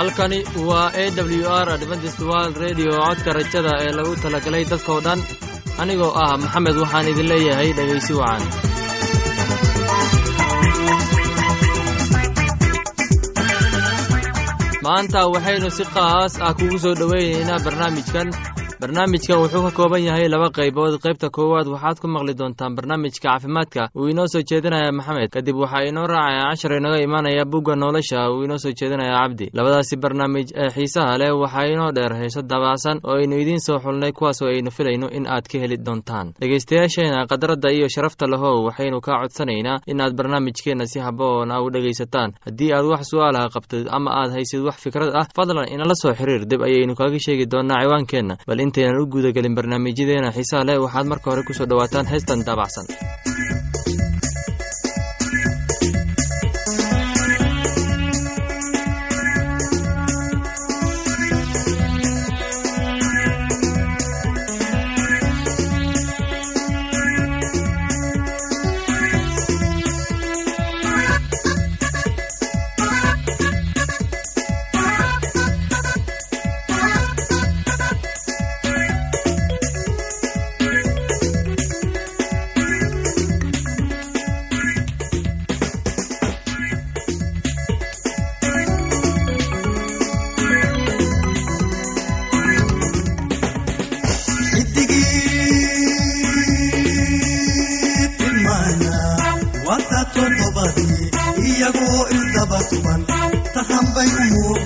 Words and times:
halkani 0.00 0.38
waa 0.68 0.88
a 1.02 1.04
w 1.16 1.42
r 1.64 1.68
adventist 1.76 2.20
world 2.28 2.56
redio 2.64 2.90
codka 3.06 3.30
rajada 3.38 3.72
ee 3.84 3.92
lagu 3.98 4.12
talagalay 4.24 4.64
dadkoo 4.72 5.00
dhan 5.06 5.20
anigoo 5.82 6.12
ah 6.24 6.32
maxamed 6.42 6.76
waxaan 6.82 7.10
idin 7.12 7.28
leeyahay 7.32 7.70
dhegaysi 7.78 8.14
wacan. 8.20 8.42
Maanta 14.84 15.20
waxaynu 15.34 15.68
si 15.78 15.84
qaas 15.94 16.32
ah 16.46 16.52
kugu 16.58 16.76
soo 16.84 16.94
dhoweynaynaa 17.00 17.60
barnaamijkan 17.66 18.28
barnaamijkan 18.80 19.38
wuxuu 19.40 19.62
ka 19.62 19.70
kooban 19.76 20.00
yahay 20.02 20.28
laba 20.28 20.48
qaybood. 20.50 20.96
Qaybta 21.04 21.28
koowaad 21.30 21.68
waxaad 21.68 22.00
ku 22.00 22.08
maqli 22.08 22.32
doontaan 22.34 22.74
barnaamijka 22.76 23.20
caafimaadka. 23.28 23.88
Uu 23.94 24.08
inoo 24.08 24.24
soo 24.26 24.40
jeedinaya 24.40 24.92
maxamed. 24.92 25.28
Kadib 25.30 25.56
waxaa 25.60 25.84
inoo 25.90 26.06
raacaya 26.06 26.48
cashar 26.50 26.72
inaga 26.80 26.96
imaanaya 27.04 27.44
bugga 27.44 27.76
nolosha. 27.76 28.30
Uu 28.32 28.44
inoo 28.44 28.56
soo 28.58 28.72
jeedinaya 28.72 29.12
cabdi. 29.20 29.50
Labadaasi 29.52 29.96
barnaamij 30.00 30.48
ee 30.56 30.70
xiisaha 30.74 31.18
leh 31.20 31.30
waxaa 31.36 31.66
inoo 31.68 31.92
dheer 31.92 32.12
heeso 32.20 32.40
dabacsan 32.42 33.00
oo 33.04 33.16
aynu 33.20 33.36
idiin 33.42 33.60
soo 33.60 33.78
xulnay 33.84 34.12
kuwaasoo 34.12 34.48
aynu 34.48 34.70
filayno 34.70 35.08
in 35.12 35.26
aad 35.28 35.44
ka 35.52 35.58
heli 35.60 35.76
doontaan. 35.76 36.32
Dhegaystayaasheena 36.40 37.26
khadradda 37.28 37.68
iyo 37.72 37.88
sharafta 37.88 38.26
lahow 38.26 38.64
waxaynu 38.64 39.00
kaa 39.00 39.20
codsanaynaa 39.22 39.78
inaad 39.86 40.16
barnaamijkeenna 40.16 40.86
si 40.86 40.98
haboon 41.00 41.50
a 41.52 41.60
u 41.60 41.68
dhegaysataan. 41.70 42.32
Haddii 42.46 42.72
aad 42.72 42.84
wax 42.88 43.02
su'aalaha 43.12 43.48
qabtid 43.54 43.86
ama 43.92 44.10
aad 44.22 44.30
haysid 44.32 44.64
wax 44.64 44.76
fikrad 44.84 45.12
ah 45.14 45.26
fadlan 45.36 45.68
inala 45.68 45.94
soo 45.94 46.14
xiriir. 46.16 46.46
Dib 46.48 46.62
ayaynu 46.62 46.94
kaaga 46.96 47.18
sheegi 47.20 47.46
doonaa 47.52 47.82
ciwaankeenna 47.84 48.36
bal 48.70 48.76
intaynan 48.78 49.02
u 49.02 49.06
guudagelin 49.12 49.54
barnaamijyadeena 49.58 50.30
xiisaha 50.36 50.64
leh 50.68 50.78
waxaad 50.84 51.06
marka 51.12 51.30
hore 51.30 51.42
ku 51.48 51.52
soo 51.58 51.66
dhowaataan 51.70 52.06
heestan 52.12 52.44
daabacsan 52.46 52.86
duban 102.80 103.04
tahambayuu 103.52 104.56
oh. 104.56 104.59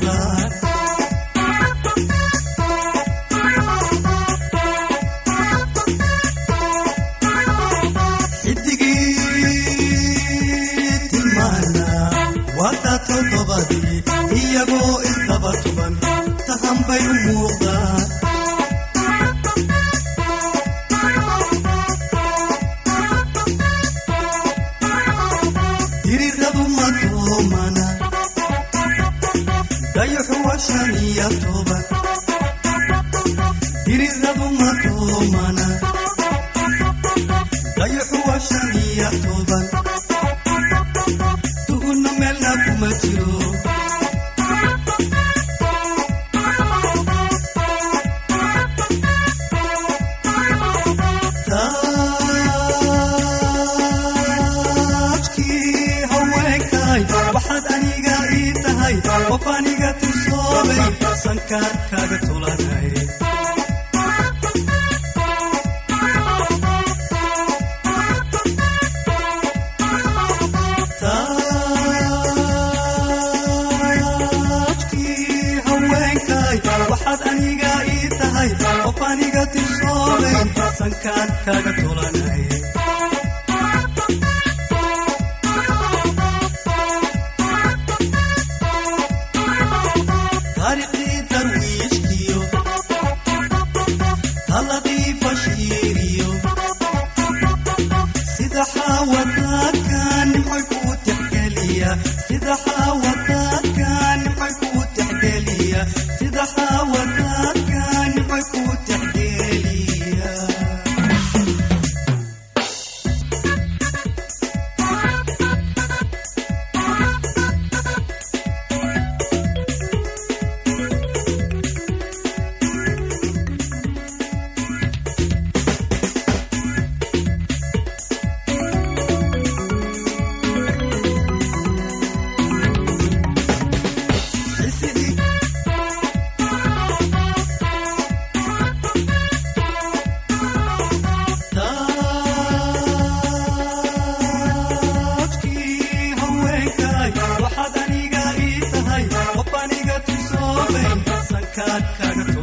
ummati 42.85 43.14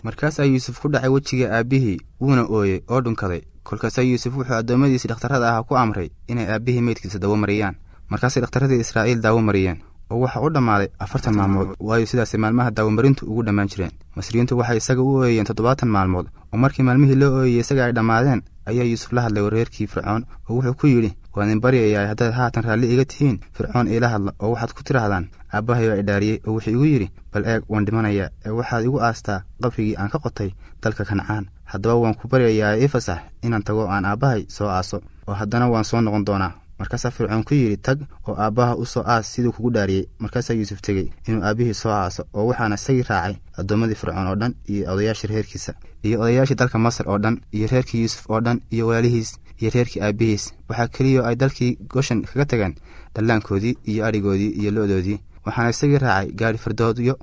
markaasaa 0.04 0.44
yuusuf 0.46 0.80
ku 0.82 0.88
dhacay 0.94 1.10
wejiga 1.16 1.48
aabbihii 1.58 1.98
wuuna 2.22 2.44
ooyey 2.58 2.80
oo 2.90 3.02
dhunkaday 3.06 3.42
kolkaasaa 3.64 4.02
yuusuf 4.10 4.36
wuxuu 4.38 4.56
addoommadiisii 4.62 5.08
dhakhtarrada 5.12 5.50
ahaa 5.52 5.64
ku 5.70 5.78
amray 5.84 6.10
inay 6.28 6.48
aabbihii 6.54 6.82
meydkiisa 6.88 7.20
dawo 7.20 7.36
mariyaan. 7.44 7.76
Markaasay 8.10 8.42
dhakhtarradii 8.44 8.80
israa'iil 8.86 9.22
daawo 9.26 9.42
mariyeen 9.42 9.80
oo 10.10 10.20
waxa 10.24 10.42
u 10.42 10.50
dhammaaday 10.50 10.88
afartan 11.00 11.36
maalmood. 11.36 11.76
Waayo 11.80 12.06
sidaasay 12.06 12.40
maalmaha 12.40 12.72
daawomarintu 12.72 13.26
ugu 13.26 13.44
dhammaan 13.48 13.68
jireen. 13.74 13.92
Masriyiintu 14.16 14.58
waxay 14.58 14.78
isaga 14.78 15.02
u 15.02 15.16
ooyeen 15.24 15.46
toddobaatan 15.50 15.90
maalmood 15.90 16.28
oo 16.54 16.58
markii 16.64 16.84
maalmihii 16.84 17.16
loo 17.22 17.34
ooyeyey 17.40 17.60
isaga 17.66 17.86
ay 17.86 17.92
dhammaadeen 17.98 18.42
ayaa 18.70 18.84
yuusuf 18.92 19.12
la 19.14 19.22
hadlay 19.26 19.44
wareerkii 19.44 19.88
fircoon 19.88 20.26
oo 20.50 20.56
wuxuu 20.56 20.74
ku 20.82 20.88
yidhi 20.88 21.14
waan 21.36 21.48
idin 21.50 21.62
baryayaa 21.66 22.08
haddaad 22.12 22.34
haatan 22.40 22.64
raalli 22.64 22.94
iga 22.94 23.06
tihiin 23.12 23.40
fircoon 23.58 23.88
iila 23.88 24.08
hadla 24.14 24.34
oo 24.40 24.52
waxaad 24.54 24.74
ku 24.78 24.84
tidhaahdaan 24.88 25.26
aabbahay 25.54 25.88
baa 25.90 26.00
idhaariyey 26.04 26.40
oo 26.48 26.54
wuxuu 26.56 26.72
igu 26.76 26.86
yidhi 26.86 27.08
bal 27.34 27.46
eeg 27.52 27.62
waan 27.70 27.86
dhimanayaa 27.86 28.30
ee 28.46 28.50
waxaad 28.60 28.84
igu 28.86 29.00
aastaa 29.08 29.40
qabrigii 29.64 29.96
aan 29.98 30.10
ka 30.10 30.20
qotay 30.20 30.50
dalka 30.84 31.06
kancaan. 31.06 31.46
Haddaba 31.72 31.96
waan 32.04 32.16
ku 32.20 32.28
baryayaa 32.28 32.78
ii 32.84 32.88
fasax 32.94 33.20
inaan 33.44 33.64
tago 33.64 33.88
aan 33.90 34.06
aabbahay 34.06 34.46
soo 34.56 34.68
aaso. 34.70 34.98
Oo 35.28 35.34
haddana 35.34 35.70
waan 35.70 35.84
soo 35.90 36.02
noqon 36.02 36.26
doonaa. 36.26 36.52
Markaasaa 36.80 37.12
fircoon 37.16 37.44
ku 37.48 37.54
yidhi 37.54 37.78
tag 37.78 38.00
oo 38.28 38.36
aabbaha 38.44 38.76
u 38.76 38.86
soo 38.86 39.04
aas 39.14 39.26
siduu 39.34 39.52
kugu 39.56 39.70
dhaariyey. 39.76 40.06
Markaasaa 40.20 40.54
yuusuf 40.60 40.82
tegey 40.82 41.08
inuu 41.28 41.44
aabbihii 41.48 41.74
soo 41.82 41.92
aaso 41.92 42.24
oo 42.34 42.46
waxaana 42.50 42.76
isagii 42.82 43.04
raacay 43.10 43.36
addoommadii 43.60 43.96
fircoon 44.02 44.28
oo 44.28 44.36
dhan 44.42 44.54
iyo 44.74 44.92
odayaashii 44.94 45.28
reerkiisa 45.34 45.74
iyo 46.04 46.20
odayaashii 46.22 46.56
dalka 46.62 46.78
masar 46.86 47.10
oo 47.10 47.18
dhan 47.24 47.36
iyo 47.56 47.68
reerkii 47.72 48.02
yuusuf 48.04 48.24
oo 48.30 48.40
dhan 48.46 48.62
iyo 48.74 48.88
walaalihiis 48.88 49.32
iyo 49.62 49.72
reerkii 49.76 50.02
aabbihiis 50.06 50.54
waxaa 50.70 50.88
keliya 50.96 51.22
ay 51.28 51.36
dalkii 51.36 51.72
goshan 51.94 52.22
kaga 52.30 52.46
tageen 52.46 52.76
dhallaankoodii 53.16 53.78
iyo 53.92 54.06
adhigoodii 54.06 54.50
iyo 54.62 54.72
lo-doodii 54.76 55.20
waxaana 55.46 55.70
isagii 55.74 55.98
raacay 56.04 56.28
gaari 56.40 56.58
fardoodyo 56.64 57.16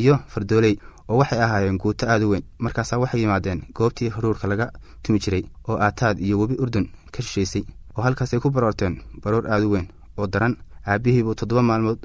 iyo 0.00 0.14
fardooley 0.32 0.74
oo 1.08 1.16
waxay 1.20 1.40
ahaayeen 1.46 1.78
guuto 1.82 2.04
aad 2.12 2.22
u 2.22 2.30
weyn. 2.32 2.44
Markaasaa 2.64 2.98
waxay 3.02 3.20
yimaadeen 3.22 3.60
goobtii 3.76 4.08
haruurka 4.14 4.46
laga 4.52 4.66
tumi 5.02 5.18
jiray 5.24 5.44
oo 5.68 5.76
aataad 5.86 6.16
iyo 6.26 6.38
webi 6.40 6.54
urdun 6.62 6.86
ka 7.12 7.22
shishaysay 7.22 7.64
oo 7.96 8.02
halkaasay 8.06 8.40
ku 8.42 8.50
baroorteen 8.54 8.94
baroor 9.22 9.44
aad 9.52 9.62
u 9.68 9.70
weyn 9.74 9.86
oo 10.18 10.26
daran. 10.32 10.54
Aabbihiibuu 10.90 11.34
toddoba 11.34 11.62
maalmood 11.62 11.98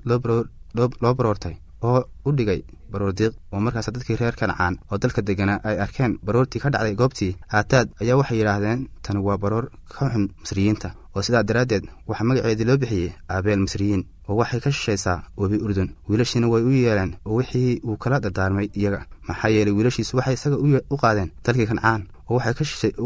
loo 1.03 1.13
baroortay 1.19 1.55
oo 1.87 1.99
u 2.25 2.31
dhigay 2.37 2.61
baroor 2.91 3.13
diiq 3.19 3.33
oo 3.51 3.59
markaas 3.65 3.87
dadkii 3.95 4.15
reer 4.19 4.35
kancaan 4.39 4.75
oo 4.91 4.97
dalka 5.01 5.21
deganaa 5.27 5.59
ay 5.67 5.77
arkeen 5.85 6.13
baroortii 6.25 6.59
ka 6.63 6.69
dhacday 6.73 6.95
goobtii. 6.99 7.35
Aataad 7.57 7.87
ayaa 8.01 8.17
waxay 8.19 8.37
yidhaahdeen 8.39 8.79
tani 9.03 9.19
waa 9.27 9.37
baroor 9.43 9.65
ka 9.93 10.09
xun 10.11 10.25
misriyiinta 10.41 10.89
oo 11.15 11.21
sidaa 11.25 11.44
daraaddeed 11.50 11.83
waxaa 12.07 12.23
magaceedii 12.29 12.65
loo 12.69 12.77
bixiyey 12.81 13.12
aabeel 13.33 13.59
misriyiin 13.65 14.03
oo 14.29 14.35
waxay 14.39 14.59
ka 14.63 14.71
shishaysaa 14.71 15.19
webi 15.41 15.57
urdun. 15.65 15.89
Wiilashiina 16.09 16.47
way 16.53 16.63
u 16.69 16.71
yeeleen 16.71 17.12
oo 17.25 17.35
wixii 17.39 17.79
uu 17.88 17.97
kala 18.03 18.19
dardaarmay 18.23 18.67
iyaga. 18.79 19.00
Maxaa 19.27 19.50
yeelay 19.56 19.73
wiilashiisu 19.77 20.17
waxay 20.17 20.33
isaga 20.39 20.57
u 20.94 20.97
qaadeen 21.03 21.29
dalkii 21.45 21.65
kancaan 21.71 22.01
oo 22.29 22.39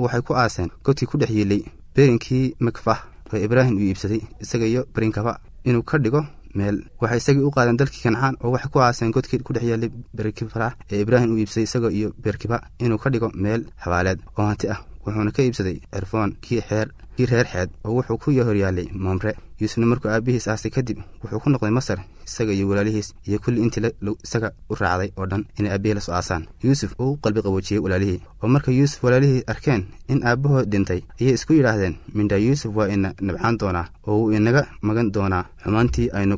waxay 0.04 0.22
ku 0.28 0.34
aaseen 0.42 0.70
godkii 0.86 1.06
ku 1.12 1.18
dhex 1.22 1.30
yiilay 1.38 1.62
berinkii 1.96 2.56
makfah 2.66 3.00
oo 3.34 3.38
ibraahim 3.46 3.76
uu 3.78 3.88
iibsaday 3.90 4.22
isaga 4.44 4.66
iyo 4.72 4.82
berinkaba 4.96 5.32
inuu 5.70 5.84
ka 5.90 5.98
dhigo 6.04 6.22
meel. 6.58 6.78
Waxay 7.02 7.18
isagii 7.22 7.44
u 7.48 7.52
qaadeen 7.56 7.78
dalkii 7.80 8.04
kancaan 8.06 8.36
oo 8.44 8.52
waxay 8.54 8.72
ku 8.74 8.78
aaseen 8.82 9.12
godkii 9.16 9.40
ku 9.46 9.54
dhex 9.54 9.64
yeelay 9.70 9.92
berkiba 10.18 10.68
ee 10.92 11.02
ibraahim 11.04 11.30
uu 11.34 11.38
iibsaday 11.42 11.64
isaga 11.70 11.90
iyo 11.98 12.10
berkiba 12.24 12.58
inuu 12.84 12.98
ka 13.04 13.10
dhigo 13.14 13.30
meel 13.44 13.62
xabaaleed 13.84 14.20
oo 14.38 14.46
hanti 14.50 14.68
ah 14.74 14.80
wuxuuna 15.06 15.32
ka 15.36 15.42
iibsaday 15.44 15.78
cirfoon 15.94 16.32
kii 16.44 16.62
xeer 16.70 16.88
kii 17.20 17.26
reer 17.32 17.48
xeed 17.52 17.70
oo 17.84 17.94
wuxuu 18.00 18.18
ku 18.24 18.32
horyaalay 18.48 18.88
moomre 19.04 19.32
yuusufna 19.60 19.86
markuu 19.92 20.10
aabbihiis 20.12 20.48
aasay 20.48 20.72
kadib 20.72 20.98
wuxuu 21.24 21.40
ku 21.44 21.50
noqday 21.52 21.72
masar 21.78 22.00
isaga 22.28 22.54
iyo 22.56 22.68
walaalihiis 22.70 23.10
iyo 23.28 23.40
kulli 23.44 23.60
intii 23.64 23.92
isaga 24.26 24.50
u 24.72 24.76
raacday 24.80 25.10
oo 25.20 25.26
dhan 25.32 25.44
inay 25.60 25.72
aabbihii 25.74 25.96
la 25.98 26.02
soo 26.06 26.14
aasaan. 26.16 26.44
Yuusuf 26.64 26.92
uu 27.04 27.18
qalbi 27.24 27.42
qaboojiyey 27.46 27.82
walaalihii 27.86 28.22
oo 28.44 28.48
marka 28.54 28.72
yuusuf 28.72 29.04
walaalihii 29.04 29.44
arkeen 29.54 29.84
in 30.08 30.24
aabbahood 30.30 30.70
dhintay 30.72 31.02
ayay 31.20 31.34
isku 31.38 31.54
yidhaahdeen 31.58 31.96
mindhaa 32.16 32.38
yuusuf 32.48 32.72
waa 32.78 32.88
ina 32.96 33.14
nabcaan 33.28 33.58
doonaa 33.62 33.86
oo 34.08 34.16
wuu 34.20 34.32
inaga 34.40 34.64
magan 34.82 35.12
doonaa 35.16 35.44
xumaantii 35.64 36.10
aynu 36.18 36.38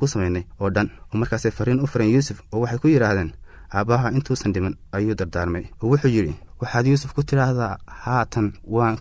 ku 0.00 0.06
samaynay 0.12 0.44
oo 0.60 0.70
dhan. 0.70 0.90
Oo 1.12 1.18
markaasay 1.20 1.50
fariin 1.58 1.80
u 1.84 1.86
fareen 1.92 2.12
yuusuf 2.16 2.40
oo 2.52 2.60
waxay 2.60 2.78
ku 2.82 2.88
yidhaahdeen 2.94 3.32
aabbaha 3.78 4.10
intuusan 4.16 4.52
dhiman 4.54 4.76
ayuu 4.96 5.14
dardaarmay 5.20 5.64
oo 5.82 5.88
wuxuu 5.92 6.12
yidhi 6.16 6.34
waxaad 6.60 6.86
yuusuf 6.86 7.12
ku 7.14 7.22
tidhaahdaa 7.22 7.76
haatan 8.04 8.52
waan 8.64 8.96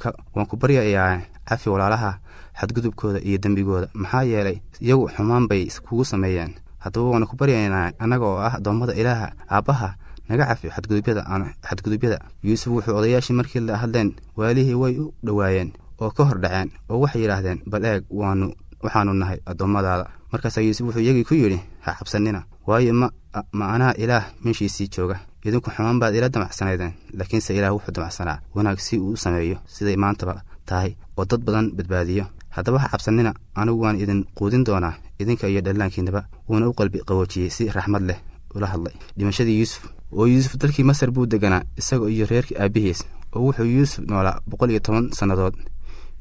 ku 0.50 0.56
baryayaa 0.58 1.22
cafi 1.50 1.70
walaalaha 1.70 2.12
xadgudubkooda 2.60 3.20
iyo 3.28 3.38
dembigooda. 3.44 3.88
Maxaa 3.94 4.24
yeelay 4.24 4.58
iyagu 4.82 5.10
xumaan 5.16 5.48
bay 5.48 5.68
kugu 5.88 6.06
sameeyeen. 6.06 6.56
Haddaba 6.84 7.06
waanu 7.12 7.28
ku 7.28 7.36
baryaynaa 7.36 7.92
annaga 8.00 8.26
oo 8.26 8.38
ah 8.48 8.54
addoommada 8.58 8.94
ilaaha 8.94 9.28
aabbaha 9.50 9.90
naga 10.30 10.46
cafi 10.50 10.70
xadgudubyada 10.74 12.20
yuusuf 12.44 12.72
wuxuu 12.74 12.96
odayaashii 13.00 13.34
markii 13.40 13.60
la 13.60 13.78
hadleen 13.78 14.10
waalihii 14.38 14.74
way 14.74 14.94
u 15.00 15.14
dhowaayeen 15.26 15.72
oo 16.02 16.10
ka 16.12 16.24
hor 16.26 16.40
dhaceen 16.44 16.70
oo 16.90 17.00
waxay 17.04 17.22
yidhaahdeen 17.22 17.60
bal 17.72 17.86
eeg 17.86 18.04
waanu 18.10 18.54
waxaanu 18.84 19.14
nahay 19.14 19.40
addoommadaada 19.46 20.06
markaasaa 20.32 20.62
yuusuf 20.68 20.86
wuxuu 20.88 21.02
iyagii 21.06 21.24
ku 21.30 21.34
yidhi 21.34 21.60
ha 21.86 21.94
cabsanina 22.00 22.44
waayo 22.68 22.94
ma 22.94 23.66
anaa 23.76 23.94
ilaah 24.04 24.26
meeshiisii 24.44 24.88
jooga 24.96 25.20
idinku 25.46 25.70
xumaan 25.76 26.00
baad 26.02 26.16
ila 26.16 26.30
damacsanaydeen 26.30 26.94
laakiinse 27.18 27.52
ilaah 27.58 27.74
wuxuu 27.76 27.94
damacsanaa 27.96 28.40
wanaag 28.56 28.80
si 28.80 28.98
uu 29.00 29.12
u 29.14 29.18
sameeyo 29.24 29.58
siday 29.76 29.96
maantaba 30.04 30.42
tahay 30.66 30.92
oo 31.18 31.26
dad 31.26 31.42
badan 31.48 31.72
badbaadiyo. 31.78 32.26
Haddaba 32.56 32.80
ha 32.80 32.88
cabsanina 32.92 33.32
anigu 33.56 33.82
waan 33.84 34.00
idin 34.04 34.22
quudin 34.38 34.64
doonaa 34.68 34.94
idinka 35.20 35.48
iyo 35.48 35.62
dhallaankiinaba 35.66 36.22
wuuna 36.50 36.70
u 36.70 36.74
qalbi 36.74 37.00
qaboojiyey 37.08 37.50
si 37.50 37.70
raxmad 37.76 38.04
leh 38.10 38.20
ula 38.56 38.68
hadlay. 38.68 38.94
Dhimashadii 39.18 39.58
yuusuf. 39.60 39.84
Oo 40.12 40.26
yuusuf 40.26 40.56
dalkii 40.62 40.84
masar 40.90 41.12
buu 41.12 41.26
deganaa 41.28 41.64
isaga 41.78 42.08
iyo 42.10 42.26
reerkii 42.32 42.58
aabbihiis 42.62 43.04
oo 43.36 43.42
wuxuu 43.46 43.66
yuusuf 43.76 44.06
noolaa 44.08 44.40
boqol 44.48 44.70
iyo 44.72 44.80
toban 44.80 45.12
sannadood. 45.18 45.56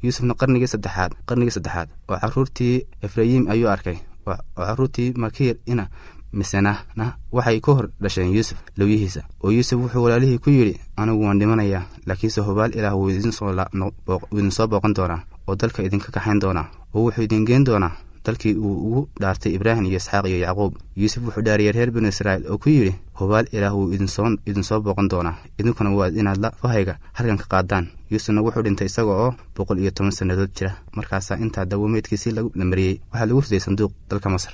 Yuusufna 0.03 0.33
qarnigii 0.39 0.67
saddexaad 0.67 1.11
qarnigii 1.27 1.51
saddexaad. 1.57 1.89
Oo 2.09 2.17
carruurtii 2.21 2.85
efrayim 3.01 3.47
ayuu 3.49 3.69
arkay. 3.75 3.97
Oo 4.27 4.35
carruurtii 4.67 5.13
makiir 5.23 5.55
ina 5.65 5.87
misenahna 6.33 7.05
waxay 7.31 7.59
ka 7.61 7.71
hor 7.77 7.87
dhasheen 8.01 8.33
yuusuf 8.35 8.57
lowyihiisa 8.77 9.21
oo 9.43 9.51
yuusuf 9.51 9.79
wuxuu 9.81 10.03
walaalihii 10.05 10.37
ku 10.43 10.49
yidhi 10.49 10.79
anigu 10.97 11.23
waan 11.25 11.39
dhimanayaa 11.39 11.83
laakiinse 12.05 12.41
hubaal 12.41 12.71
ilaah 12.77 12.95
wuu 12.97 13.09
idin 13.09 14.51
soo 14.51 14.67
booqan 14.67 14.93
doonaa 14.97 15.21
oo 15.47 15.55
dalka 15.55 15.83
idinka 15.83 16.11
kaxayn 16.11 16.39
doonaa 16.43 16.67
oo 16.93 17.03
wuxuu 17.05 17.23
idin 17.27 17.45
geen 17.45 17.63
doonaa 17.65 17.91
dalkii 18.25 18.55
uu 18.57 18.77
ugu 18.87 19.01
dhaartay 19.21 19.53
ibraahim 19.53 19.85
iyo 19.85 19.97
isxaaq 20.01 20.25
iyo 20.25 20.37
yacquub. 20.45 20.73
Yuusuf 20.97 21.21
wuxuu 21.27 21.43
dhaariyey 21.45 21.71
reer 21.77 21.91
binu 21.93 22.07
israa'iil 22.09 22.47
oo 22.49 22.57
ku 22.57 22.69
yidhi 22.73 22.95
hubaal 23.19 23.45
ilaah 23.53 23.73
wuu 23.77 23.93
idin 23.93 24.63
soo 24.63 24.79
booqan 24.81 25.07
doonaa. 25.13 25.35
Idinkuna 25.59 25.93
waad 25.93 26.17
inaad 26.17 26.41
la 26.41 26.49
fahayga 26.61 26.97
halkan 27.13 27.37
ka 27.37 27.45
qaadaan. 27.53 27.85
Yuusufna 28.09 28.41
wuxuu 28.41 28.63
dhintay 28.65 28.87
isaga 28.89 29.11
oo 29.25 29.31
boqol 29.55 29.77
iyo 29.77 29.91
toban 29.93 30.11
sannadood 30.11 30.49
jira 30.57 30.71
markaasaa 30.97 31.37
intaa 31.37 31.65
dawameedkiisii 31.69 32.31
la 32.33 32.41
mariyey 32.65 32.97
waxaa 33.13 33.25
lagu 33.29 33.41
riday 33.45 33.59
sanduuq 33.61 33.91
dalka 34.09 34.29
masar 34.29 34.53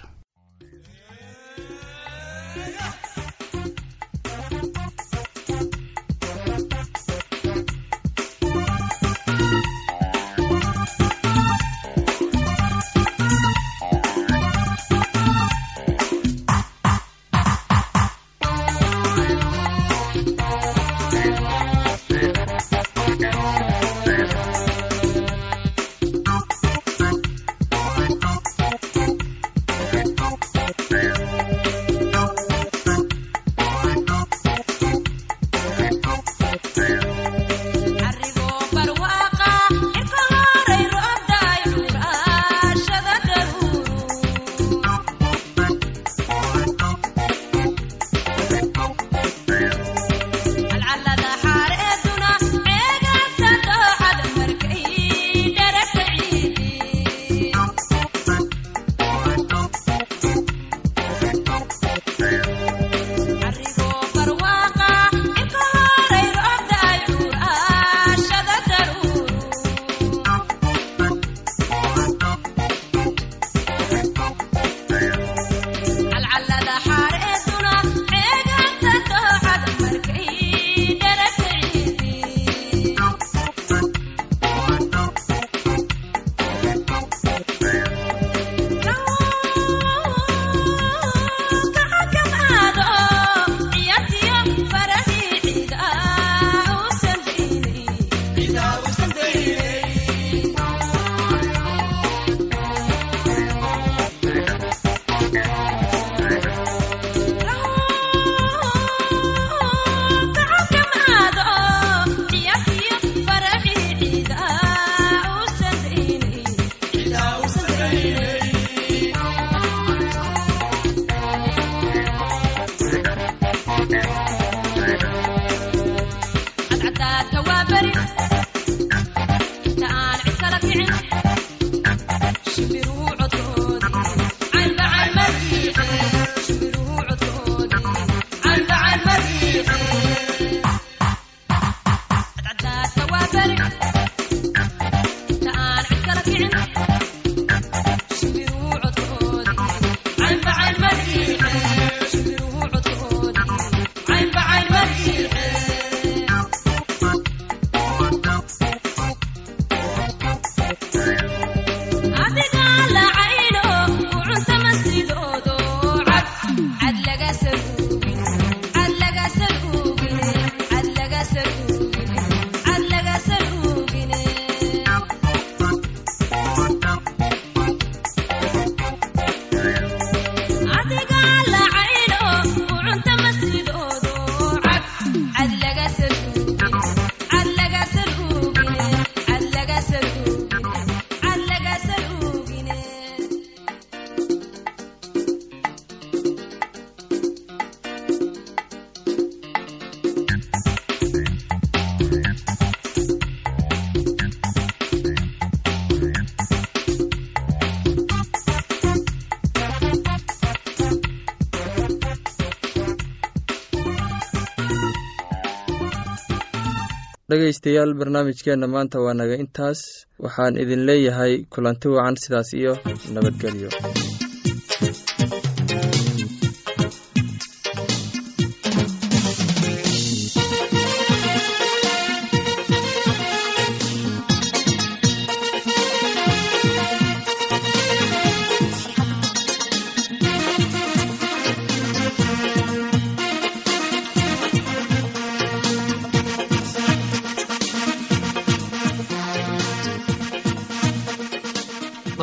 dhegaystayaal 217.32 217.92
barnaamijkeenna 218.00 218.68
maanta 218.76 219.00
waa 219.06 219.14
naga. 219.20 219.36
Intaas 219.44 219.80
waxaan 220.24 220.58
idin 220.64 220.86
leeyahay 220.90 221.34
kulanti 221.54 221.88
wacan 221.96 222.16
sidaas 222.24 222.50
iyo 222.62 222.74
nabadgelyo 223.16 223.70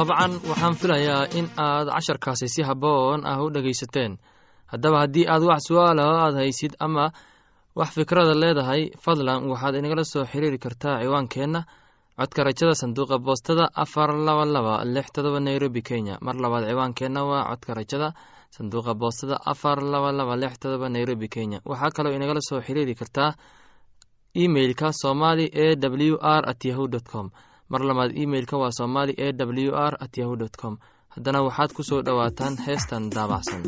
dabcan 0.08 0.32
waxaan 0.50 0.74
filayaa 0.80 1.28
in 1.38 1.46
aad 1.56 1.88
casharkaasi 1.94 2.46
si 2.54 2.62
habboon 2.62 3.20
ah 3.26 3.38
u 3.44 3.50
dhegaysateen. 3.54 4.12
Haddaba 4.72 4.98
haddii 5.04 5.26
aad 5.28 5.42
wax 5.42 5.60
su'aalaho 5.68 6.12
aad 6.24 6.34
haysid 6.40 6.72
ama 6.80 7.12
wax 7.78 7.90
fikrada 7.96 8.34
leedahay 8.42 8.82
fadlan 9.04 9.40
waxaad 9.50 9.74
inagala 9.80 10.04
soo 10.04 10.24
xiriiri 10.24 10.58
kartaa 10.58 11.00
ciwaankeenna. 11.02 11.60
Codka 12.18 12.40
rajada 12.44 12.74
sanduuqa 12.74 13.18
boostada 13.26 13.64
afar 13.82 14.10
laba 14.26 14.44
laba 14.54 14.74
lix 14.84 15.06
todoba 15.14 15.38
nairobi 15.40 15.82
kenya. 15.88 16.14
Mar 16.20 16.34
labaad 16.42 16.64
ciwaankeenna 16.70 17.20
waa 17.30 17.44
codka 17.50 17.74
rajada 17.78 18.08
sanduuqa 18.56 18.94
boostada 18.94 19.36
afar 19.52 19.78
laba 19.92 20.12
laba 20.12 20.34
lix 20.36 20.54
todoba 20.62 20.88
nairobi 20.88 21.28
kenya. 21.28 21.58
Waxaa 21.70 21.90
kaloo 21.96 22.12
inagala 22.16 22.40
soo 22.48 22.60
xiriiri 22.66 22.94
kartaa 23.00 23.30
emeilka 24.34 24.92
somali 24.92 25.46
e 25.52 25.76
w 25.76 26.16
r 26.20 26.42
at 26.50 26.64
yahu 26.64 26.88
dt 26.88 27.06
com 27.12 27.30
mar 27.70 27.80
labaad 27.88 28.12
imeilka 28.24 28.56
waa 28.62 28.72
somali 28.72 29.12
e 29.16 29.28
w 29.32 29.72
r 29.74 29.94
at 30.00 30.12
yahu 30.18 30.34
com. 30.60 30.78
Haddana 31.14 31.42
waxaad 31.46 31.70
ku 31.76 31.82
soo 31.82 32.02
dhowaataan 32.02 32.54
heestan 32.66 33.10
daabacsan 33.10 33.62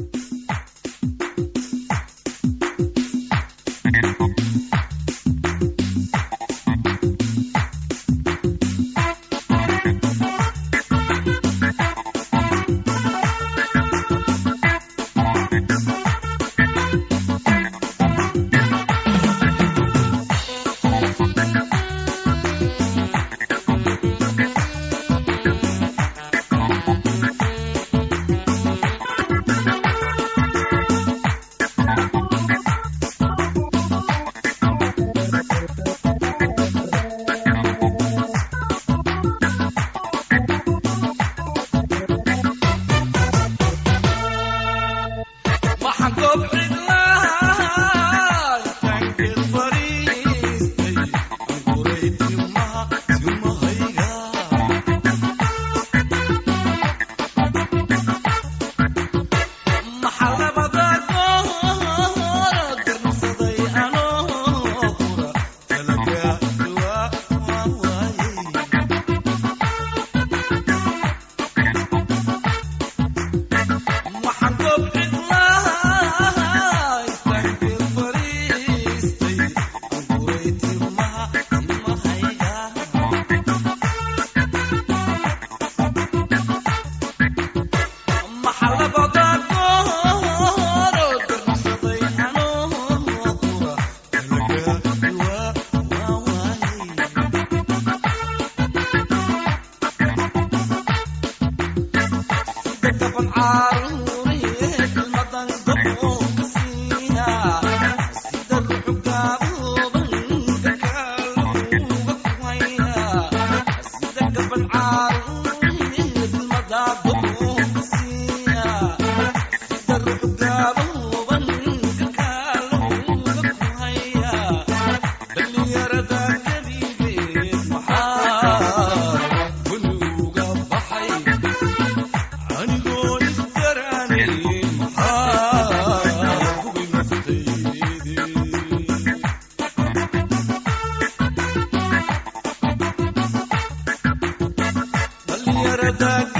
dhalinyarada 145.76 146.39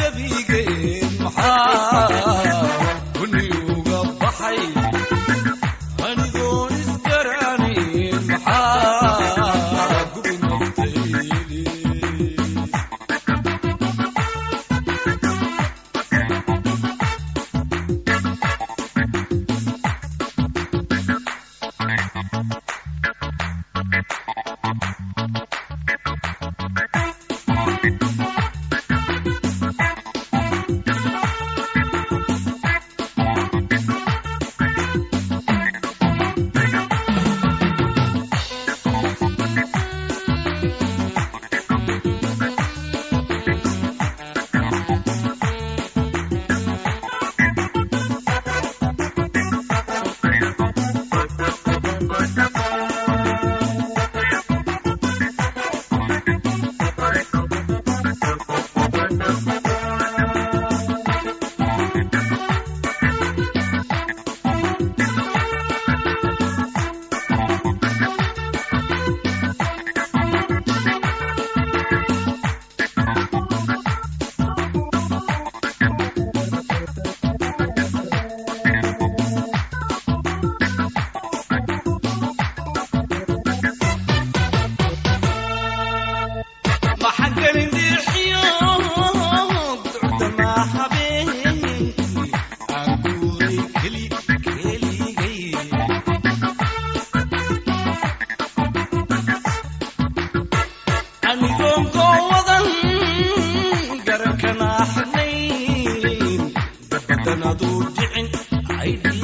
aydan 107.30 107.42
aduur 107.50 107.84
jicin 107.96 109.19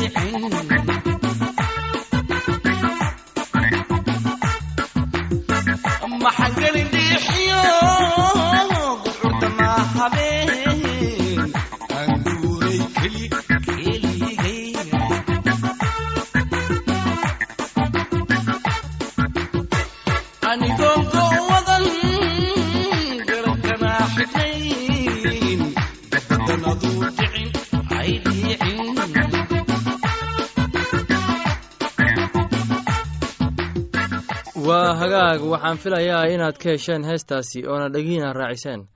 hagaag 35.36 35.50
waxaan 35.52 35.78
filayaa 35.78 36.24
inaad 36.34 36.56
ka 36.58 36.70
hesheen 36.70 37.04
heestaasi 37.04 37.66
oona 37.68 37.88
dhegiina 37.92 38.32
raaciseen. 38.32 38.88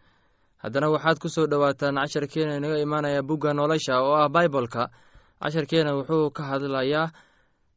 Haddana 0.62 0.88
waxaad 0.90 1.18
ku 1.20 1.28
soo 1.28 1.46
dhowaataan 1.46 1.96
casharkeena 2.00 2.56
inaga 2.56 2.78
imaanaya 2.80 3.22
bugga 3.22 3.52
nolosha 3.54 4.00
oo 4.02 4.14
ah 4.14 4.28
baibolka 4.28 4.88
casharkeena 5.42 5.92
wuxuu 5.98 6.30
ka 6.36 6.42
hadlayaa 6.50 7.12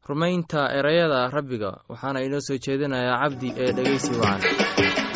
rumaynta 0.08 0.68
ereyada 0.78 1.28
rabbiga 1.36 1.70
waxaana 1.88 2.24
inoo 2.26 2.40
soo 2.46 2.56
jeedinayaa 2.64 3.20
cabdi 3.22 3.48
ee 3.62 3.72
dhegeysi 3.76 4.12
wacan 4.20 5.13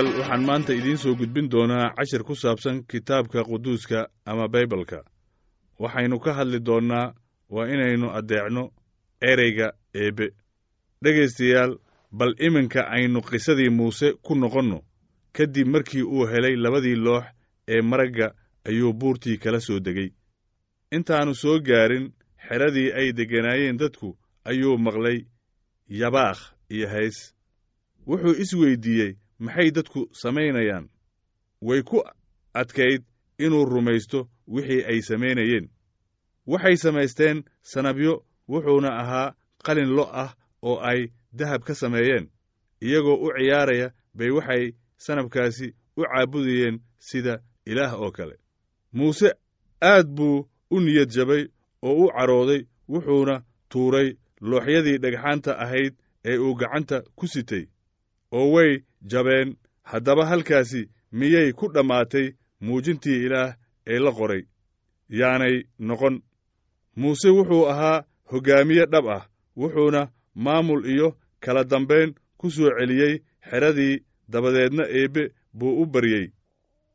dhegaystayaal 0.00 0.18
waxaan 0.20 0.44
maanta 0.46 0.72
idiin 0.72 0.96
soo 0.98 1.14
gudbin 1.14 1.50
doonaa 1.50 1.94
cashir 1.96 2.22
ku 2.24 2.34
saabsan 2.34 2.84
kitaabka 2.88 3.44
quduuska 3.44 4.08
ama 4.24 4.48
baybalka 4.48 5.04
waxaynu 5.78 6.18
ka 6.20 6.32
hadli 6.34 6.60
doonnaa 6.60 7.14
waa 7.50 7.66
inaynu 7.66 8.08
addeecno 8.18 8.70
ereyga 9.20 9.72
eebbe 9.94 10.26
dhegaystayaal 11.02 11.72
bal 12.12 12.34
iminka 12.38 12.80
aynu 12.96 13.20
qisadii 13.22 13.70
muuse 13.70 14.12
ku 14.22 14.34
noqonno. 14.34 14.80
Kadib 15.32 15.66
markii 15.68 16.02
uu 16.02 16.26
helay 16.26 16.56
labadii 16.56 16.96
loox 16.96 17.24
ee 17.68 17.82
maragga 17.82 18.34
ayuu 18.64 18.92
buurtii 18.92 19.38
kala 19.38 19.60
soo 19.60 19.78
degay. 19.80 20.10
Intaannu 20.92 21.34
soo 21.34 21.60
gaarin 21.60 22.12
xeradii 22.48 22.92
ay 22.92 23.12
degganaayeen 23.12 23.76
dadku 23.78 24.18
ayuu 24.44 24.78
maqlay 24.78 25.18
yabaakh 25.88 26.40
iyo 26.70 26.88
hays. 26.88 27.34
Wuxuu 28.06 28.34
isweyddiiyey 28.42 29.12
maxay 29.44 29.70
dadku 29.76 30.00
samaynayaan? 30.22 30.88
Way 31.62 31.82
ku 31.82 31.98
adkayd 32.60 33.02
inuu 33.38 33.64
rumaysto 33.64 34.28
wixii 34.54 34.84
ay 34.90 35.00
samaynayeen. 35.08 35.66
Waxay 36.46 36.76
samaysteen 36.76 37.38
sanabyo 37.72 38.12
wuxuuna 38.48 38.90
ahaa 39.02 39.34
qalin 39.66 39.90
lo' 39.96 40.10
ah 40.24 40.30
oo 40.62 40.78
ay 40.90 41.00
dahab 41.38 41.62
ka 41.64 41.74
sameeyeen. 41.74 42.30
Iyagoo 42.84 43.16
u 43.24 43.28
ciyaaraya 43.36 43.88
bay 44.14 44.30
waxay 44.30 44.64
sanabkaasi 44.96 45.66
u 45.96 46.02
caabudayeen 46.02 46.76
sida 46.98 47.34
ilaah 47.66 47.94
oo 48.02 48.10
kale. 48.16 48.36
Muuse 48.92 49.30
aad 49.82 50.06
buu 50.16 50.48
u 50.70 50.80
niyad 50.80 51.10
jabay 51.16 51.42
oo 51.82 52.04
u 52.04 52.08
carooday 52.16 52.62
wuxuuna 52.88 53.36
tuuray 53.68 54.08
looxyadii 54.40 54.98
dhagxaanta 55.02 55.52
ahayd 55.64 55.94
ee 56.24 56.38
uu 56.38 56.54
gacanta 56.54 57.02
ku 57.18 57.26
sitay 57.26 57.64
oo 58.32 58.52
way 58.52 58.82
jabeen. 59.10 59.56
Haddaba 59.82 60.26
halkaasi 60.26 60.88
miyay 61.12 61.52
ku 61.52 61.68
dhammaatay 61.74 62.26
muujintii 62.60 63.24
ilaah 63.26 63.56
ee 63.86 63.98
la 63.98 64.12
qoray? 64.12 64.42
Yaanay 65.08 65.56
noqon. 65.78 66.22
Muuse 66.96 67.28
wuxuu 67.28 67.66
ahaa 67.72 68.04
hoggaamiye 68.30 68.86
dhab 68.86 69.06
ah 69.08 69.28
wuxuuna 69.56 70.10
maamul 70.34 70.84
iyo 70.86 71.16
kala 71.40 71.64
dambayn 71.64 72.14
ku 72.38 72.50
soo 72.50 72.70
celiyey 72.78 73.14
xeradii 73.50 74.02
dabadeedna 74.28 74.84
eebbe 74.88 75.22
buu 75.58 75.82
u 75.82 75.86
baryey. 75.86 76.32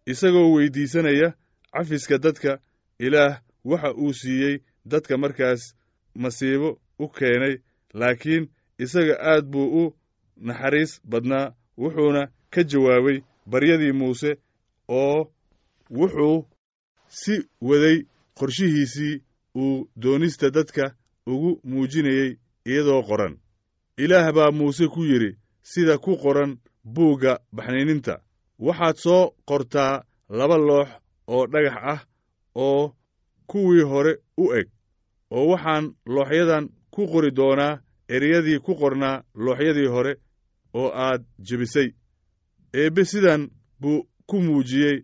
Isagoo 0.05 0.53
weyddiisanaya 0.53 1.33
cafiska 1.73 2.17
dadka 2.17 2.59
ilaah 2.99 3.41
waxa 3.65 3.93
uu 3.93 4.13
siiyey 4.13 4.55
dadka 4.85 5.17
markaas 5.17 5.75
masiibo 6.15 6.79
u 6.99 7.07
keenay 7.09 7.55
laakiin 7.93 8.49
isaga 8.79 9.15
aad 9.31 9.45
buu 9.51 9.67
u 9.85 9.95
naxariis 10.37 11.01
badnaa 11.09 11.53
wuxuuna 11.77 12.27
ka 12.53 12.63
jawaabay 12.63 13.17
baryadii 13.51 13.91
muuse 13.91 14.37
oo 14.89 15.31
wuxuu 15.91 16.45
si 17.07 17.33
waday 17.61 17.97
qorshihiisii 18.37 19.21
uu 19.55 19.87
doonista 20.01 20.49
dadka 20.49 20.95
ugu 21.27 21.59
muujinayey 21.63 22.37
iyadoo 22.65 23.03
qoran. 23.03 23.37
Ilaah 23.97 24.33
baa 24.33 24.51
muuse 24.51 24.87
ku 24.87 25.03
yidhi 25.05 25.37
sida 25.61 25.97
ku 25.97 26.17
qoran 26.17 26.57
buugga 26.83 27.39
baxnayninta. 27.55 28.19
Waxaad 28.59 28.95
soo 28.97 29.31
qortaa 29.45 30.03
laba 30.29 30.57
loox 30.57 30.89
oo 31.27 31.47
dhagax 31.47 31.77
ah 31.93 31.99
oo 32.55 32.93
kuwii 33.47 33.83
hore 33.83 34.13
u 34.37 34.53
eg 34.53 34.67
oo 35.31 35.47
waxaan 35.51 35.93
looxyadan 36.05 36.69
ku 36.91 37.07
qori 37.07 37.31
doonaa 37.31 37.79
ereyadii 38.09 38.59
ku 38.59 38.75
qornaa 38.75 39.23
looxyadii 39.35 39.87
hore 39.87 40.13
oo 40.79 40.89
aad 41.05 41.21
jebisay. 41.47 41.89
Eebbe 42.79 43.03
sidan 43.11 43.41
buu 43.81 43.99
ku 44.29 44.35
muujiyey 44.45 44.97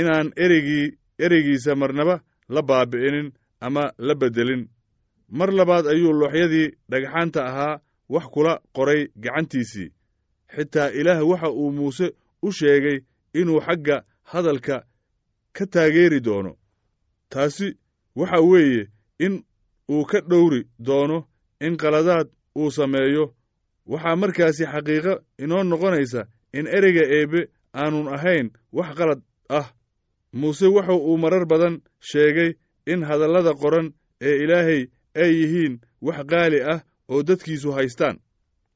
inaan 0.00 0.28
ereygii 0.44 0.86
ereygiisa 1.24 1.72
marnaba 1.80 2.16
la 2.54 2.60
baabi'inin 2.68 3.28
ama 3.66 3.84
la 4.06 4.14
beddelin. 4.20 4.62
Mar 5.38 5.50
labaad 5.58 5.86
ayuu 5.92 6.12
looxyadii 6.20 6.68
dhagxaanta 6.90 7.40
ahaa 7.50 7.80
wax 8.08 8.24
kula 8.34 8.52
qoray 8.76 9.02
gacantiisii. 9.22 9.88
Xitaa 10.54 10.90
ilaah 10.98 11.20
waxa 11.30 11.48
uu 11.50 11.70
muuse 11.76 12.06
u 12.42 12.52
sheegay 12.58 12.98
inuu 13.40 13.60
xagga 13.66 13.96
hadalka 14.30 14.76
ka 15.56 15.64
taageeri 15.72 16.20
doono. 16.26 16.52
Taasi 17.28 17.68
waxa 18.18 18.40
weeye 18.40 18.82
in 19.18 19.34
uu 19.90 20.04
ka 20.10 20.18
dhowri 20.20 20.60
doono 20.78 21.18
in 21.60 21.76
qaladaad 21.76 22.28
uu 22.58 22.70
sameeyo 22.70 23.24
waxaa 23.92 24.16
markaasi 24.22 24.64
xaqiiqo 24.72 25.12
inoo 25.42 25.62
noqonaysa 25.70 26.20
in 26.58 26.66
ereyga 26.76 27.04
eebbe 27.16 27.40
aanun 27.80 28.08
ahayn 28.16 28.46
wax 28.76 28.90
qalad 28.98 29.20
ah 29.58 29.66
muuse 30.40 30.66
wuxa 30.74 30.94
uu 31.08 31.16
marar 31.22 31.44
badan 31.50 31.74
sheegay 32.10 32.50
in 32.92 33.00
hadallada 33.08 33.52
qoran 33.62 33.86
ee 34.28 34.36
ilaahay 34.44 34.82
ay 35.22 35.30
yihiin 35.40 35.74
wax 36.06 36.18
qaali 36.30 36.58
ah 36.72 36.80
oo 37.12 37.22
dadkiisu 37.28 37.70
haystaan. 37.76 38.16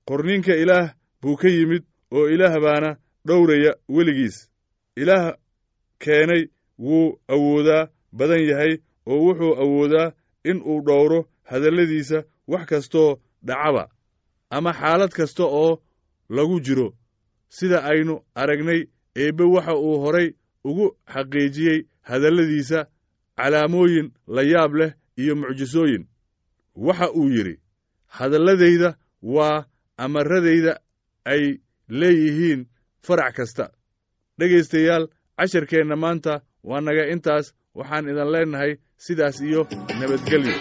Qorninka 0.08 0.54
ilaah 0.62 0.94
buu 1.22 1.36
ka 1.36 1.48
yimid 1.48 1.84
oo 2.16 2.28
ilaah 2.34 2.54
baana 2.64 2.90
dhowraya 3.26 3.72
weligiis. 3.88 4.36
Ilaah 4.96 5.34
keenay 5.98 6.42
wuu 6.78 7.18
awoodaa 7.28 7.88
badan 8.12 8.42
yahay 8.50 8.72
oo 9.06 9.18
wuxuu 9.26 9.54
awoodaa 9.62 10.12
in 10.44 10.62
uu 10.70 10.80
dhowro 10.86 11.20
hadalladiisa 11.50 12.18
wax 12.48 12.64
kastoo 12.70 13.18
dhacaba 13.46 13.88
ama 14.50 14.72
xaalad 14.72 15.10
kasta 15.18 15.44
oo 15.44 15.82
lagu 16.28 16.60
jiro. 16.60 16.88
Sida 17.48 17.78
aynu 17.90 18.14
aragnay 18.34 18.80
eebbe 19.16 19.44
waxa 19.54 19.74
uu 19.76 19.98
horay 20.04 20.28
ugu 20.64 20.86
xaqiijiyey 21.12 21.78
hadalladiisa 22.08 22.86
calaamooyin 23.36 24.12
la 24.34 24.42
yaab 24.42 24.74
leh 24.74 24.92
iyo 25.16 25.34
mucjisooyin. 25.36 26.04
Waxa 26.76 27.10
uu 27.12 27.28
yidhi 27.36 27.54
hadalladayda 28.06 28.96
waa 29.22 29.64
amaradayda 29.96 30.80
ay 31.24 31.58
leeyihiin 31.88 32.66
farac 33.06 33.34
kasta. 33.36 33.64
Dhegaystayaal 34.38 35.04
casharkeenna 35.38 35.96
maanta 35.96 36.40
waa 36.64 36.80
naga. 36.80 37.04
Intaas 37.14 37.46
waxaan 37.74 38.08
idin 38.10 38.30
leennahay 38.32 38.72
sidaas 39.04 39.36
iyo 39.40 39.60
nabadgelyo 40.00 40.54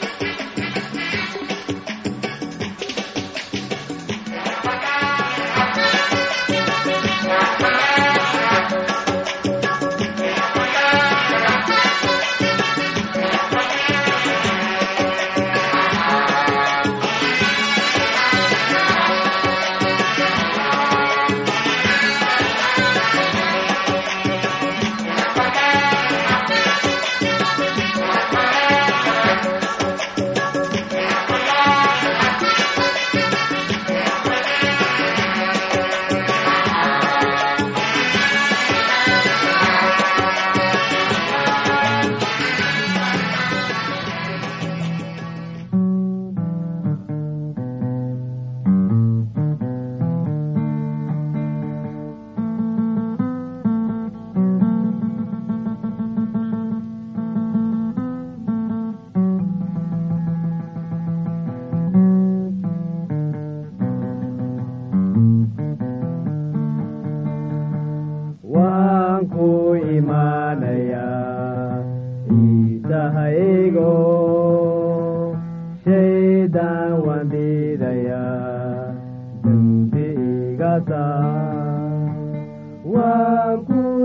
iga 82.85 83.98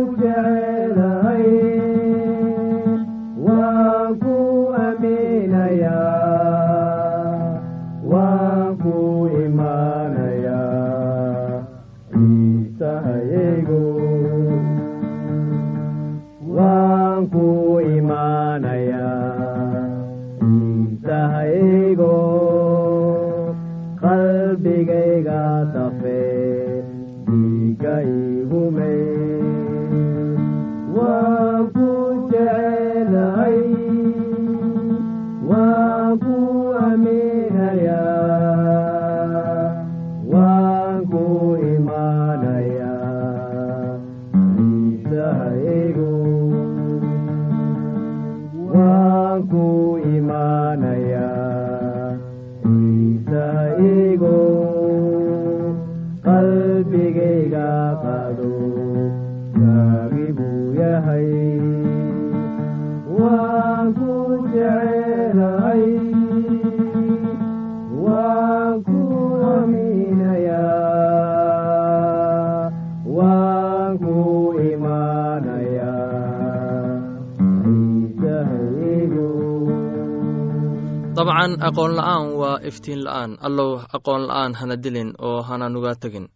iftiin 82.74 83.00
la'aan 83.06 83.38
allow 83.46 83.70
aqoon 83.96 84.22
la'aan 84.28 84.52
hana 84.60 84.76
dilin 84.84 85.10
oo 85.28 85.38
hana 85.48 85.68
nuga 85.74 85.94
tegin 86.02 86.26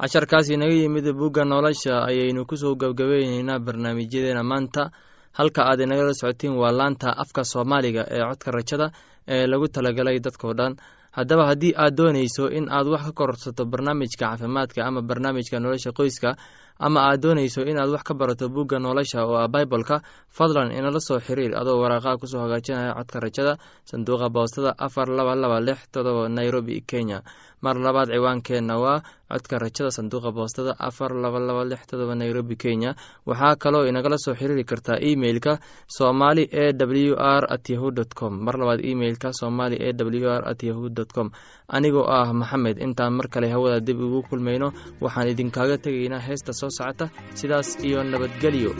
casharkaas 0.00 0.48
inaga 0.54 0.74
yimid 0.82 1.06
bugga 1.20 1.44
nolosha 1.44 1.94
ayaynu 2.10 2.44
ku 2.50 2.56
soo 2.56 2.74
gebgabayneynaa 2.76 3.58
barnaamijyadeena 3.66 4.42
maanta. 4.42 4.90
Halka 5.38 5.62
aad 5.70 5.80
inagala 5.80 6.12
socotiin 6.20 6.54
waa 6.60 6.72
laanta 6.78 7.08
afka 7.22 7.42
soomaaliga 7.52 8.02
ee 8.16 8.22
codka 8.30 8.50
rajada 8.56 8.86
ee 9.34 9.46
lagu 9.50 9.66
talagalay 9.74 10.18
dadkao 10.26 10.52
dhan. 10.58 10.72
Haddaba 11.16 11.44
haddii 11.50 11.72
aad 11.82 11.94
doonayso 11.98 12.44
in 12.58 12.66
aad 12.76 12.86
wax 12.92 13.02
ka 13.06 13.12
korsato 13.20 13.62
barnaamijka 13.72 14.18
caafimaadka 14.26 14.80
ama 14.88 15.00
barnaamijka 15.08 15.56
nolosha 15.64 15.90
qoyska 15.98 16.30
ama 16.78 17.00
aad 17.08 17.20
doonayso 17.22 17.62
inaad 17.62 17.90
wax 17.94 18.02
ka 18.02 18.14
barato 18.14 18.48
bugga 18.48 18.78
nolosha 18.78 19.24
oo 19.26 19.36
ah 19.38 19.48
baibolka 19.48 20.02
fadlan 20.28 20.72
inala 20.74 21.00
soo 21.00 21.18
xiriir 21.20 21.54
adoo 21.60 21.78
waraaqaha 21.82 22.18
ku 22.20 22.26
soo 22.26 22.40
hagaajinaya 22.44 22.94
codka 22.98 23.20
rajada 23.20 23.52
sanduuqa 23.90 24.28
boostada 24.30 24.74
afar 24.78 25.08
laba 25.08 25.34
laba 25.34 25.60
lix 25.60 25.78
todoba 25.94 26.28
nairobi 26.28 26.80
kenya 26.82 27.22
mar 27.64 27.76
labaad 27.86 28.08
ciwaankeenna 28.14 28.74
waa 28.84 28.98
codka 29.34 29.58
rajada 29.62 29.90
sanduuqa 29.96 30.30
boostada 30.36 30.72
afar 30.88 31.10
laba 31.22 31.38
laba 31.48 31.62
lix 31.70 31.82
todoba 31.90 32.14
nairobi 32.20 32.56
kenya. 32.62 32.90
Waxaa 33.28 33.56
kaloo 33.62 33.84
inagala 33.90 34.16
soo 34.24 34.34
xiriiri 34.40 34.64
kartaa 34.70 34.98
emeilka 35.10 35.52
somali 35.96 36.44
e 36.64 36.66
w 36.72 37.14
r 37.18 37.42
at 37.54 37.64
yahu 37.74 37.88
dt 37.98 38.12
com. 38.18 38.32
Mar 38.44 38.54
labaad 38.60 38.80
emeilka 38.90 39.28
somali 39.40 39.76
e 39.76 39.90
w 39.92 40.28
r 40.38 40.42
at 40.50 40.60
yahu 40.68 40.88
dt 40.96 41.10
com. 41.16 41.28
Anigoo 41.76 42.06
ah 42.18 42.30
maxamed 42.40 42.76
intaan 42.86 43.12
mar 43.18 43.26
kale 43.34 43.48
hawada 43.54 43.80
dib 43.86 43.98
ugu 44.06 44.20
kulmayno 44.28 44.68
waxaan 45.04 45.28
idinkaaga 45.32 45.76
tegaynaa 45.84 46.22
heesta 46.26 46.52
soo 46.60 46.70
socota. 46.78 47.06
Sidaas 47.38 47.68
iyo 47.88 48.04
nabadgelyo 48.04 48.70